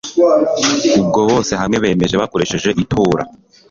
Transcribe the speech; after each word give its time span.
ubwo 1.01 1.19
bose 1.29 1.51
hamwe 1.61 1.77
bemeza 1.83 2.21
bakoresheje 2.23 2.69
itora 2.83 3.23